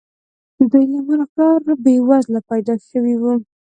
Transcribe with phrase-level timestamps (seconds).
[0.71, 3.33] دوی له مور او پلاره بې وزله پيدا شوي وو.